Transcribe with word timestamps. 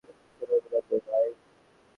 কিসের 0.03 0.49
অভিনন্দন, 0.57 0.99
ভাই? 1.07 1.27